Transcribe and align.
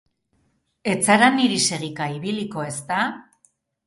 Ez 0.93 1.03
zara 1.09 1.27
niri 1.39 1.59
segika 1.65 2.07
ibiliko, 2.13 2.65
ezta? 2.73 3.03